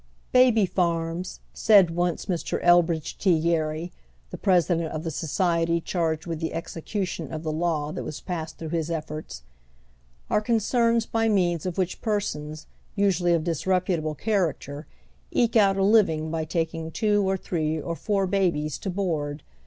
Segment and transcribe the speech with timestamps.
[0.31, 2.59] "Baby farms," said once Mr.
[2.63, 3.39] EI hridge T.
[3.39, 3.91] Gerry,
[4.31, 8.57] the President of the Society charged with the execution of the law that was passed
[8.57, 9.43] through liis efforts,"
[10.31, 12.65] are concerns by means of which persons,
[12.97, 14.87] nsnaiiy of disreputable character,
[15.29, 19.43] eke out a living by taking two, or three, or four babies to boai d.